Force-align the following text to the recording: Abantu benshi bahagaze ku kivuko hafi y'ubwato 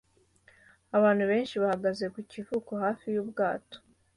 Abantu 0.97 1.23
benshi 1.31 1.55
bahagaze 1.61 2.05
ku 2.13 2.19
kivuko 2.31 2.71
hafi 2.83 3.05
y'ubwato 3.13 3.77